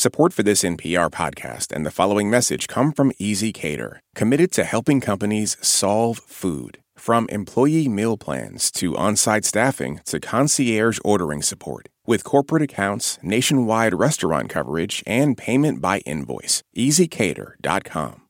[0.00, 4.98] Support for this NPR podcast and the following message come from ezCater, committed to helping
[4.98, 6.78] companies solve food.
[6.96, 11.90] From employee meal plans to on site staffing to concierge ordering support.
[12.06, 16.62] With corporate accounts, nationwide restaurant coverage, and payment by invoice.
[16.74, 18.22] ezCater.com.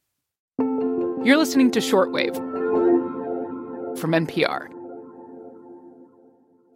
[1.25, 2.34] You're listening to Shortwave
[3.96, 4.66] from NPR.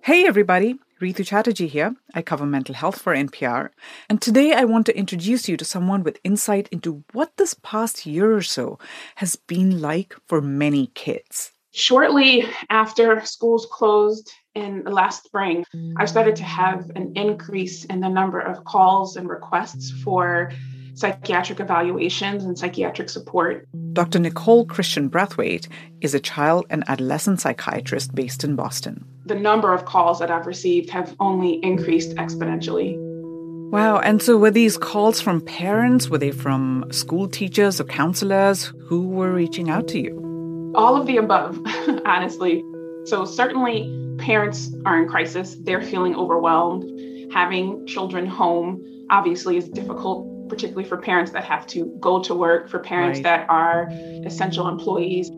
[0.04, 0.76] Hey, everybody.
[1.00, 1.96] Ritu Chatterjee here.
[2.14, 3.70] I cover mental health for NPR.
[4.08, 8.06] And today I want to introduce you to someone with insight into what this past
[8.06, 8.78] year or so
[9.16, 11.52] has been like for many kids.
[11.72, 15.64] Shortly after schools closed in last spring,
[15.96, 20.52] I started to have an increase in the number of calls and requests for
[20.94, 23.66] psychiatric evaluations and psychiatric support.
[23.92, 24.18] Dr.
[24.18, 25.68] Nicole Christian Brathwaite
[26.00, 29.04] is a child and adolescent psychiatrist based in Boston.
[29.26, 32.96] The number of calls that I've received have only increased exponentially.
[33.70, 33.98] Wow.
[33.98, 36.08] And so were these calls from parents?
[36.08, 38.72] Were they from school teachers or counselors?
[38.86, 40.72] Who were reaching out to you?
[40.76, 41.58] All of the above,
[42.06, 42.62] honestly.
[43.04, 45.56] So, certainly, parents are in crisis.
[45.60, 46.84] They're feeling overwhelmed.
[47.32, 52.68] Having children home obviously is difficult, particularly for parents that have to go to work,
[52.68, 53.24] for parents Right.
[53.24, 53.88] that are
[54.24, 55.30] essential employees.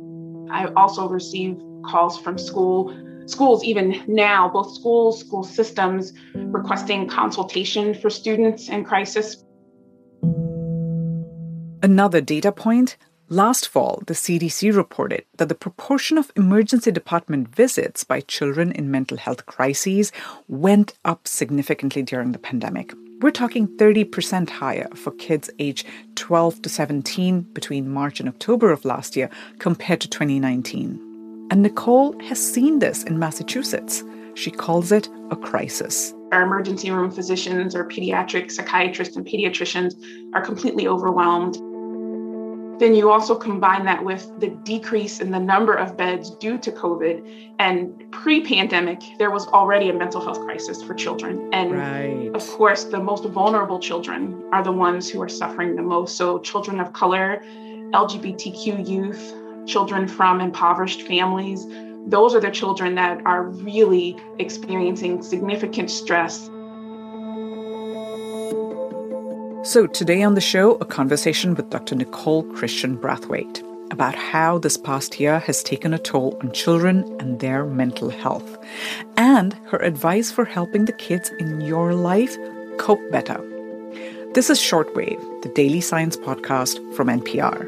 [0.51, 1.57] I also receive
[1.91, 2.95] calls from school
[3.27, 6.13] schools even now both schools school systems
[6.59, 9.43] requesting consultation for students in crisis
[11.83, 12.97] Another data point
[13.29, 18.91] last fall, the CDC reported that the proportion of emergency department visits by children in
[18.91, 20.11] mental health crises
[20.49, 22.93] went up significantly during the pandemic.
[23.23, 25.87] We're talking 30% higher for kids aged
[26.17, 31.49] 12 to 17 between March and October of last year compared to 2019.
[31.51, 34.05] And Nicole has seen this in Massachusetts.
[34.35, 36.13] She calls it a crisis.
[36.33, 39.95] our emergency room physicians our pediatric psychiatrists and pediatricians
[40.35, 41.57] are completely overwhelmed.
[42.79, 46.71] Then you also combine that with the decrease in the number of beds due to
[46.71, 47.55] COVID.
[47.59, 51.49] And pre pandemic, there was already a mental health crisis for children.
[51.53, 52.31] And Right.
[52.35, 56.17] of course, the most vulnerable children are the ones who are suffering the most.
[56.17, 57.43] So, children of color,
[57.93, 59.35] LGBTQ youth,
[59.67, 61.67] children from impoverished families,
[62.07, 66.51] those are the children that are really experiencing significant stress.
[69.67, 71.97] So, today on the show, a conversation with Dr.
[71.97, 77.41] Nicole Christian Brathwaite about how this past year has taken a toll on children and
[77.41, 78.59] their mental health,
[79.17, 82.39] and her advice for helping the kids in your life
[82.79, 83.43] cope better.
[84.35, 87.67] This is Shortwave, the daily science podcast from NPR.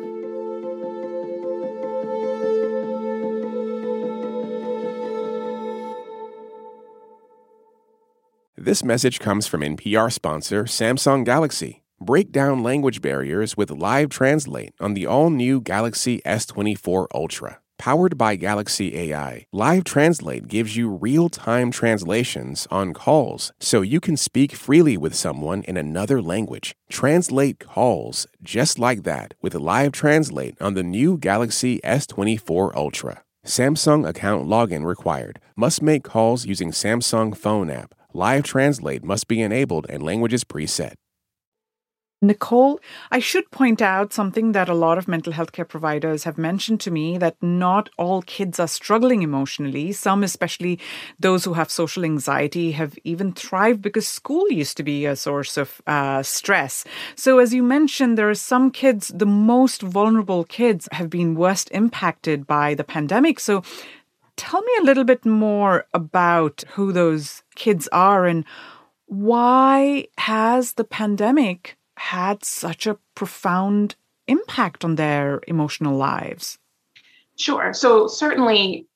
[8.56, 11.82] This message comes from NPR sponsor Samsung Galaxy.
[12.08, 17.58] Break down language barriers with Live Translate on the all new Galaxy S24 Ultra.
[17.76, 24.00] Powered by Galaxy AI, Live Translate gives you real time translations on calls so you
[24.00, 26.74] can speak freely with someone in another language.
[26.88, 33.20] Translate calls just like that with Live Translate on the new Galaxy S24 Ultra.
[33.44, 35.40] Samsung account login required.
[35.56, 37.94] Must make calls using Samsung phone app.
[38.14, 40.94] Live Translate must be enabled and languages preset.
[42.20, 42.80] Nicole,
[43.12, 46.80] I should point out something that a lot of mental health care providers have mentioned
[46.80, 49.92] to me that not all kids are struggling emotionally.
[49.92, 50.80] Some, especially
[51.20, 55.56] those who have social anxiety, have even thrived because school used to be a source
[55.56, 56.84] of uh, stress.
[57.14, 61.70] So, as you mentioned, there are some kids, the most vulnerable kids, have been worst
[61.70, 63.38] impacted by the pandemic.
[63.38, 63.62] So,
[64.34, 68.44] tell me a little bit more about who those kids are and
[69.06, 76.58] why has the pandemic had such a profound impact on their emotional lives?
[77.36, 77.72] Sure.
[77.72, 78.86] So, certainly,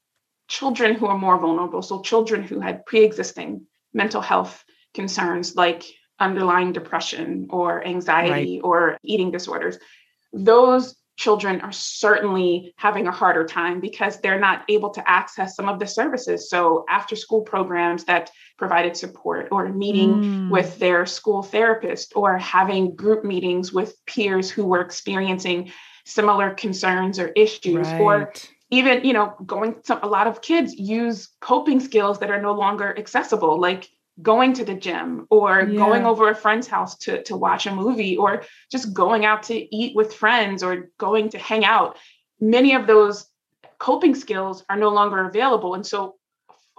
[0.48, 4.64] children who are more vulnerable, so children who had pre existing mental health
[4.94, 5.84] concerns like
[6.18, 9.78] underlying depression or anxiety or eating disorders,
[10.32, 15.68] those children are certainly having a harder time because they're not able to access some
[15.68, 16.48] of the services.
[16.48, 20.50] So, after school programs that provided support, or meeting Mm.
[20.50, 25.70] with their school therapist, or having group meetings with peers who were experiencing
[26.04, 28.32] similar concerns or issues, or
[28.70, 32.52] even you know going some a lot of kids use coping skills that are no
[32.52, 33.88] longer accessible like
[34.20, 38.16] going to the gym or going over a friend's house to, to watch a movie
[38.16, 41.96] or just going out to eat with friends or going to hang out
[42.40, 43.26] many of those
[43.78, 46.16] coping skills are no longer available and so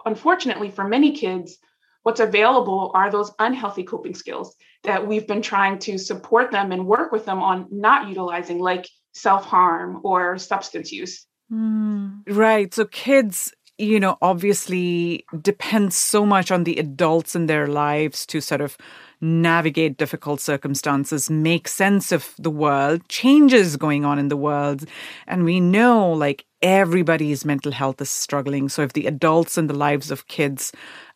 [0.05, 1.57] unfortunately for many kids
[2.03, 6.85] what's available are those unhealthy coping skills that we've been trying to support them and
[6.85, 11.25] work with them on not utilizing, like self harm or substance use.
[11.51, 12.73] Mm, right.
[12.73, 18.39] So kids, you know, obviously depends so much on the adults in their lives to
[18.39, 18.77] sort of
[19.19, 24.85] navigate difficult circumstances, make sense of the world, changes going on in the world.
[25.27, 28.69] And we know like everybody's mental health is struggling.
[28.69, 30.71] So if the adults in the lives of kids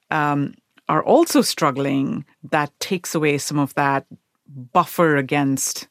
[0.10, 0.56] um,
[0.90, 4.06] are also struggling, that takes away some of that
[4.48, 5.88] buffer against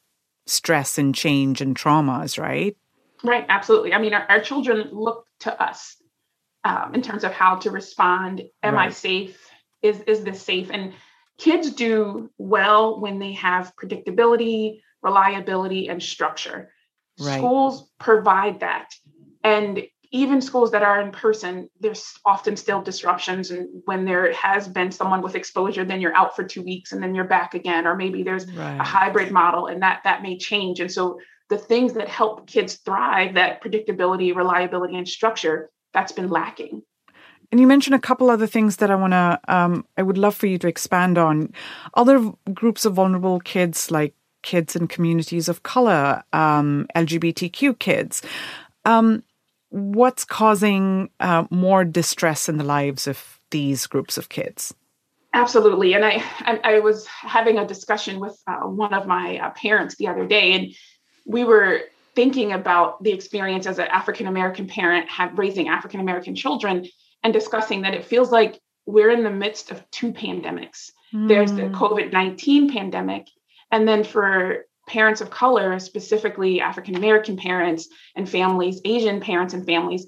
[0.47, 2.75] stress and change and traumas, right?
[3.23, 3.93] Right, absolutely.
[3.93, 5.97] I mean, our, our children look to us
[6.67, 8.43] um, in terms of how to respond.
[8.61, 8.89] Am right.
[8.89, 9.49] I safe?
[9.81, 10.69] Is is this safe?
[10.71, 10.93] And
[11.37, 16.71] kids do well when they have predictability, reliability, and structure.
[17.19, 17.37] Right.
[17.37, 18.93] Schools provide that.
[19.43, 23.51] And even schools that are in person, there's often still disruptions.
[23.51, 27.01] And when there has been someone with exposure, then you're out for two weeks and
[27.03, 27.85] then you're back again.
[27.85, 28.79] Or maybe there's right.
[28.79, 30.79] a hybrid model and that that may change.
[30.79, 36.29] And so the things that help kids thrive, that predictability, reliability, and structure, that's been
[36.29, 36.83] lacking.
[37.51, 40.35] And you mentioned a couple other things that I want to, um, I would love
[40.35, 41.53] for you to expand on.
[41.93, 44.13] Other groups of vulnerable kids, like
[44.43, 48.21] kids in communities of color, um, LGBTQ kids.
[48.83, 49.23] Um,
[49.69, 54.73] what's causing uh, more distress in the lives of these groups of kids?
[55.33, 59.49] Absolutely, and I I, I was having a discussion with uh, one of my uh,
[59.51, 60.73] parents the other day, and
[61.25, 61.81] we were
[62.17, 66.87] thinking about the experience as an African American parent have, raising African American children,
[67.21, 70.89] and discussing that it feels like we're in the midst of two pandemics.
[71.13, 71.27] Mm.
[71.27, 71.75] There's the hmm.
[71.75, 73.27] COVID nineteen pandemic,
[73.71, 79.63] and then for parents of color, specifically African American parents and families, Asian parents and
[79.63, 80.07] families,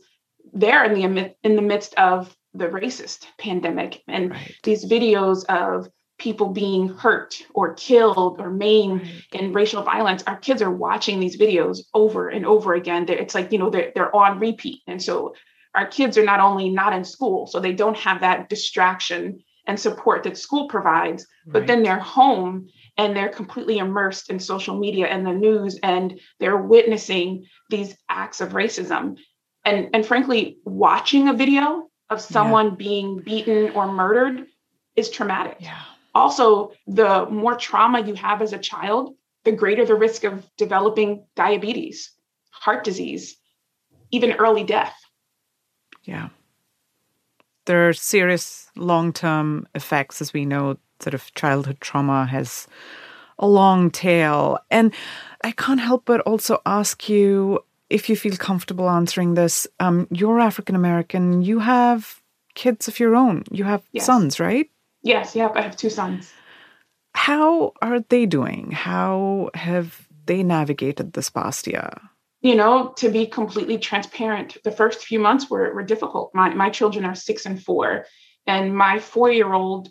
[0.52, 4.56] they're in the in the midst of the racist pandemic and right.
[4.64, 5.88] these videos of
[6.20, 9.42] people being hurt or killed or maimed right.
[9.42, 13.34] in racial violence our kids are watching these videos over and over again they're, it's
[13.34, 15.34] like you know they're, they're on repeat and so
[15.76, 19.80] our kids are not only not in school so they don't have that distraction and
[19.80, 21.54] support that school provides right.
[21.54, 22.68] but then they're home
[22.98, 28.42] and they're completely immersed in social media and the news and they're witnessing these acts
[28.42, 29.18] of racism
[29.64, 32.76] and and frankly watching a video of someone yeah.
[32.76, 34.48] being beaten or murdered
[34.96, 35.82] is traumatic yeah.
[36.16, 41.26] Also the more trauma you have as a child the greater the risk of developing
[41.36, 42.12] diabetes
[42.52, 43.38] heart disease
[44.12, 44.96] even early death
[46.04, 46.30] yeah
[47.66, 52.68] there are serious long-term effects as we know sort of childhood trauma has
[53.40, 54.60] a long tail.
[54.70, 54.94] And
[55.44, 57.60] I can't help but also ask you
[57.90, 59.66] if you feel comfortable answering this.
[59.80, 61.42] Um, you're African American.
[61.42, 62.22] You have
[62.54, 63.46] kids of your own.
[63.50, 64.06] You have yes.
[64.06, 64.70] sons, right?
[65.02, 65.54] Yes, yep.
[65.56, 66.32] I have two sons.
[67.16, 68.72] How are they doing?
[68.72, 71.90] How have they navigated this past year?
[72.42, 76.32] You know, to be completely transparent, the first few months were, were difficult.
[76.34, 78.06] My, my children are six and four,
[78.48, 79.90] and my four year old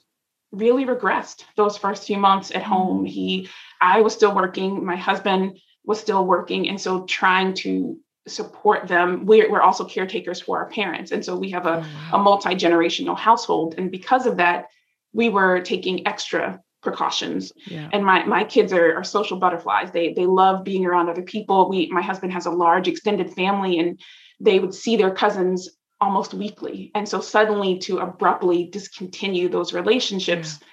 [0.51, 2.99] really regressed those first few months at home.
[2.99, 3.07] Mm-hmm.
[3.07, 3.49] He,
[3.81, 6.69] I was still working, my husband was still working.
[6.69, 11.13] And so trying to support them, we're, we're also caretakers for our parents.
[11.13, 12.11] And so we have a, oh, wow.
[12.15, 13.75] a multi generational household.
[13.77, 14.67] And because of that,
[15.13, 17.53] we were taking extra precautions.
[17.67, 17.89] Yeah.
[17.93, 19.91] And my my kids are, are social butterflies.
[19.91, 21.69] They they love being around other people.
[21.69, 24.01] We my husband has a large extended family and
[24.41, 25.69] they would see their cousins
[26.01, 26.93] almost weekly.
[26.95, 30.67] And so suddenly to abruptly discontinue those relationships yeah.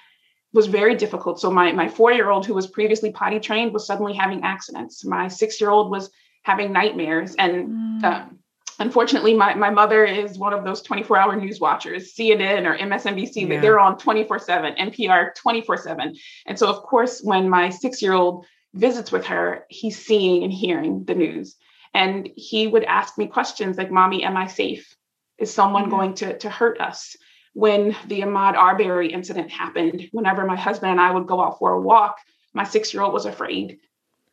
[0.52, 1.40] was very difficult.
[1.40, 5.04] So my my 4-year-old who was previously potty trained was suddenly having accidents.
[5.04, 6.10] My 6-year-old was
[6.44, 8.04] having nightmares and mm.
[8.04, 8.38] um,
[8.78, 13.48] unfortunately my, my mother is one of those 24 hour news watchers cnn or msnbc
[13.48, 13.60] yeah.
[13.60, 16.14] they're on 24 7 npr 24 7
[16.46, 20.52] and so of course when my six year old visits with her he's seeing and
[20.52, 21.56] hearing the news
[21.94, 24.96] and he would ask me questions like mommy am i safe
[25.38, 25.90] is someone mm-hmm.
[25.90, 27.16] going to, to hurt us?
[27.52, 31.72] When the Ahmaud Arbery incident happened, whenever my husband and I would go out for
[31.72, 32.18] a walk,
[32.52, 33.78] my six year old was afraid.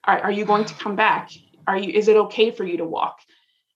[0.03, 1.31] Are, are you going to come back?
[1.65, 3.19] Are you, is it okay for you to walk?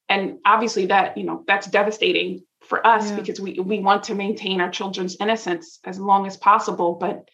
[0.10, 3.16] And obviously that, you know, that's devastating for us yeah.
[3.18, 6.96] because we, we want to maintain our children's innocence as long as possible.
[6.96, 7.30] But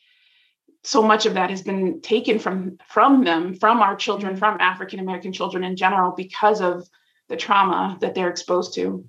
[0.84, 5.00] so much of that has been taken from from them from our children from african
[5.00, 6.86] american children in general because of
[7.30, 9.06] the trauma that they're exposed to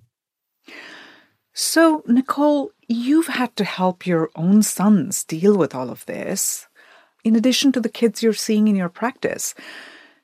[1.57, 6.67] so, Nicole, you've had to help your own sons deal with all of this,
[7.23, 9.55] in addition to the kids you're seeing in your practice.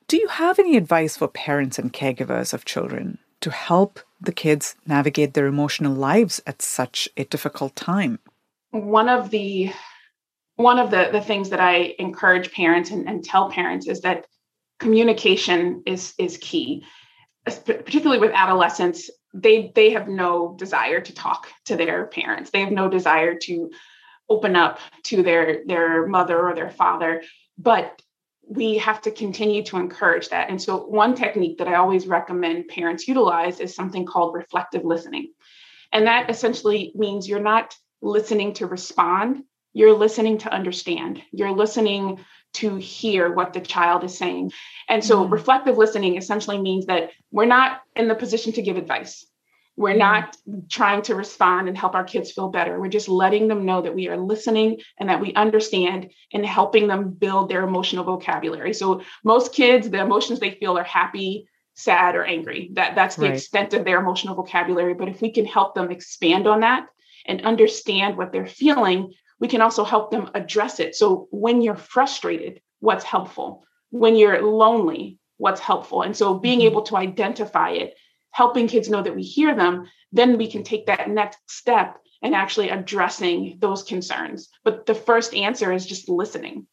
[0.09, 4.77] Do you have any advice for parents and caregivers of children to help the kids
[4.87, 8.19] navigate their emotional lives at such a difficult time?
[8.71, 9.73] one of the
[10.57, 14.27] one of the, the things that I encourage parents and, and tell parents is that
[14.79, 16.85] communication is is key,
[17.45, 19.11] particularly with adolescents.
[19.33, 22.51] They they have no desire to talk to their parents.
[22.51, 23.71] They have no desire to
[24.29, 27.23] open up to their their mother or their father.
[27.59, 28.01] But
[28.51, 30.51] we have to continue to encourage that.
[30.51, 35.33] And so, one technique that I always recommend parents utilize is something called reflective listening.
[35.93, 41.23] And that essentially means you're not listening to respond, you're listening to understand.
[41.31, 44.51] You're listening to hear what the child is saying.
[44.89, 45.31] And so, mm.
[45.31, 49.27] reflective listening essentially means that we're not in the position to give advice.
[49.81, 50.37] We're not
[50.69, 52.79] trying to respond and help our kids feel better.
[52.79, 56.87] We're just letting them know that we are listening and that we understand and helping
[56.87, 58.75] them build their emotional vocabulary.
[58.75, 62.69] So most kids, the emotions they feel are happy, sad, or angry.
[62.75, 63.35] That that's the right.
[63.37, 64.93] extent of their emotional vocabulary.
[64.93, 66.87] But if we can help them expand on that
[67.25, 70.95] and understand what they're feeling, we can also help them address it.
[70.95, 73.65] So when you're frustrated, what's helpful?
[73.89, 76.03] When you're lonely, what's helpful?
[76.03, 76.67] And so being mm-hmm.
[76.67, 77.95] able to identify it
[78.31, 82.35] helping kids know that we hear them, then we can take that next step and
[82.35, 84.49] actually addressing those concerns.
[84.65, 86.67] But the first answer is just listening.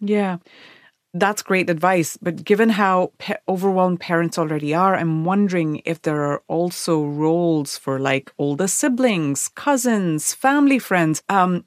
[0.00, 0.38] Yeah.
[1.14, 2.18] That's great advice.
[2.20, 7.78] But given how pe- overwhelmed parents already are, I'm wondering if there are also roles
[7.78, 11.22] for like older siblings, cousins, family friends.
[11.28, 11.64] Um,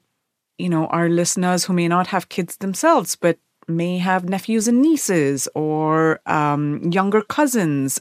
[0.58, 4.80] you know, our listeners who may not have kids themselves, but may have nephews and
[4.80, 8.00] nieces or um, younger cousins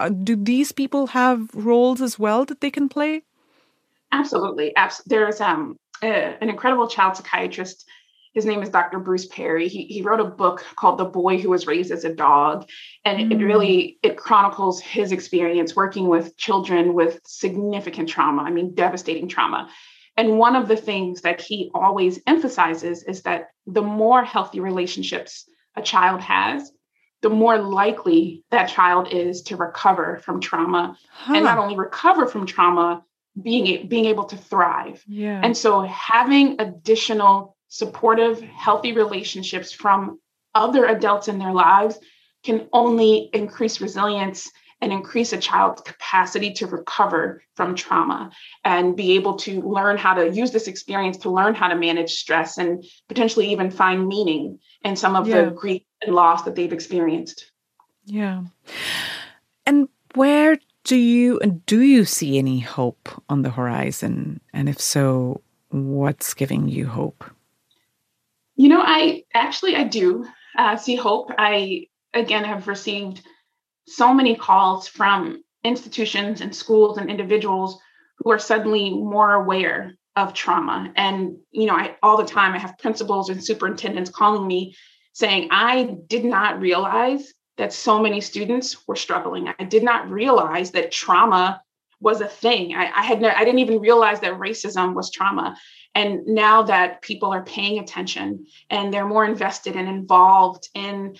[0.00, 3.22] uh, do these people have roles as well that they can play?
[4.12, 4.74] Absolutely.
[5.06, 7.86] There's um, a, an incredible child psychiatrist.
[8.32, 8.98] His name is Dr.
[8.98, 9.68] Bruce Perry.
[9.68, 12.68] He, he wrote a book called The Boy Who Was Raised as a Dog.
[13.04, 13.32] And mm.
[13.32, 18.42] it really it chronicles his experience working with children with significant trauma.
[18.42, 19.68] I mean, devastating trauma.
[20.16, 25.48] And one of the things that he always emphasizes is that the more healthy relationships
[25.76, 26.70] a child has,
[27.24, 31.32] the more likely that child is to recover from trauma huh.
[31.34, 33.02] and not only recover from trauma
[33.42, 35.40] being being able to thrive yeah.
[35.42, 40.20] and so having additional supportive healthy relationships from
[40.54, 41.98] other adults in their lives
[42.44, 44.50] can only increase resilience
[44.82, 48.30] and increase a child's capacity to recover from trauma
[48.64, 52.12] and be able to learn how to use this experience to learn how to manage
[52.12, 55.46] stress and potentially even find meaning in some of yeah.
[55.46, 57.50] the grief and loss that they've experienced.
[58.04, 58.42] Yeah.
[59.66, 64.40] And where do you and do you see any hope on the horizon?
[64.52, 67.24] And if so, what's giving you hope?
[68.56, 71.30] You know, I actually I do uh, see hope.
[71.36, 73.22] I again have received
[73.86, 77.78] so many calls from institutions and schools and individuals
[78.18, 80.92] who are suddenly more aware of trauma.
[80.94, 84.76] And you know, I all the time I have principals and superintendents calling me
[85.14, 89.48] saying, I did not realize that so many students were struggling.
[89.58, 91.62] I did not realize that trauma
[92.00, 92.74] was a thing.
[92.74, 95.56] I, I had no, I didn't even realize that racism was trauma.
[95.94, 101.16] And now that people are paying attention and they're more invested and involved in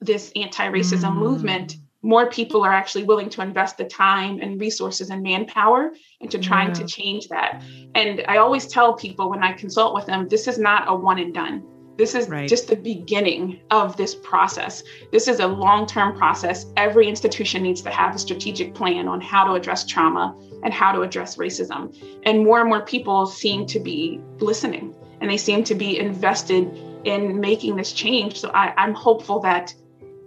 [0.00, 1.16] this anti-racism mm.
[1.16, 6.38] movement, more people are actually willing to invest the time and resources and manpower into
[6.38, 6.74] trying yeah.
[6.74, 7.62] to change that.
[7.94, 11.20] And I always tell people when I consult with them, this is not a one
[11.20, 11.64] and done
[11.96, 12.48] this is right.
[12.48, 14.82] just the beginning of this process.
[15.12, 16.66] This is a long term process.
[16.76, 20.92] Every institution needs to have a strategic plan on how to address trauma and how
[20.92, 21.96] to address racism.
[22.24, 26.70] And more and more people seem to be listening and they seem to be invested
[27.04, 28.40] in making this change.
[28.40, 29.74] So I, I'm hopeful that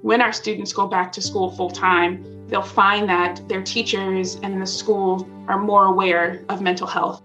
[0.01, 4.61] when our students go back to school full time, they'll find that their teachers and
[4.61, 7.21] the schools are more aware of mental health.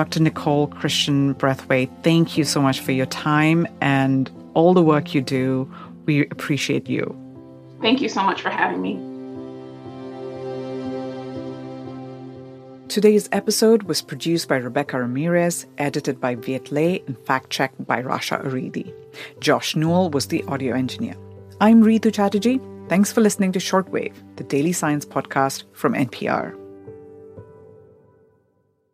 [0.00, 0.22] Dr.
[0.22, 5.20] Nicole Christian Brathwaite, thank you so much for your time and all the work you
[5.20, 5.70] do.
[6.06, 7.14] We appreciate you.
[7.82, 8.94] Thank you so much for having me.
[12.88, 18.02] Today's episode was produced by Rebecca Ramirez, edited by Viet Le, and fact checked by
[18.02, 18.94] Rasha Aridi.
[19.40, 21.14] Josh Newell was the audio engineer.
[21.60, 22.58] I'm Ritu Chatterjee.
[22.88, 26.59] Thanks for listening to Shortwave, the daily science podcast from NPR.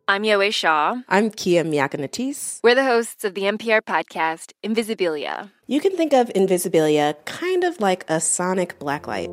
[0.09, 1.01] I'm Yowei Shaw.
[1.09, 5.51] I'm Kia Miakka We're the hosts of the NPR podcast, Invisibilia.
[5.65, 9.27] You can think of Invisibilia kind of like a sonic blacklight.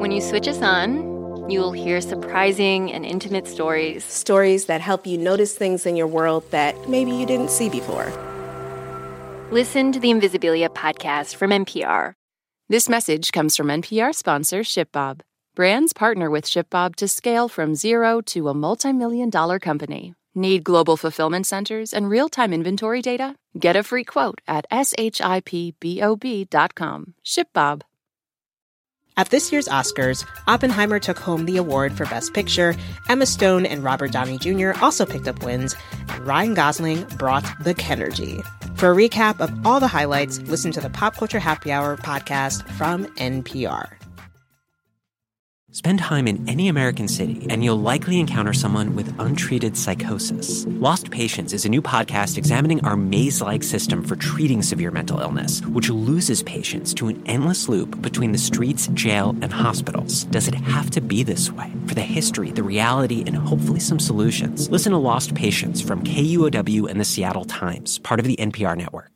[0.00, 4.02] When you switch us on, you'll hear surprising and intimate stories.
[4.02, 8.10] Stories that help you notice things in your world that maybe you didn't see before.
[9.52, 12.14] Listen to the Invisibilia podcast from NPR.
[12.68, 15.20] This message comes from NPR sponsor ShipBob.
[15.54, 20.16] Brands partner with ShipBob to scale from zero to a multi-million dollar company.
[20.34, 23.36] Need global fulfillment centers and real-time inventory data?
[23.56, 25.14] Get a free quote at shipbob.com.
[27.24, 27.82] ShipBob.
[29.16, 32.74] At this year's Oscars, Oppenheimer took home the award for Best Picture.
[33.08, 34.72] Emma Stone and Robert Downey Jr.
[34.82, 35.76] also picked up wins,
[36.08, 38.44] and Ryan Gosling brought the Kenergy.
[38.76, 42.68] For a recap of all the highlights, listen to the Pop Culture Happy Hour podcast
[42.72, 44.03] from NPR.
[45.74, 50.64] Spend time in any American city, and you'll likely encounter someone with untreated psychosis.
[50.66, 55.18] Lost Patients is a new podcast examining our maze like system for treating severe mental
[55.18, 60.22] illness, which loses patients to an endless loop between the streets, jail, and hospitals.
[60.26, 61.72] Does it have to be this way?
[61.88, 66.88] For the history, the reality, and hopefully some solutions, listen to Lost Patients from KUOW
[66.88, 69.14] and the Seattle Times, part of the NPR network.